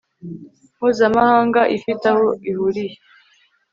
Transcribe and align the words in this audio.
mpuzamahanga 0.75 1.61
ifite 1.77 2.05
aho 2.13 2.27
ihuriye 2.49 2.95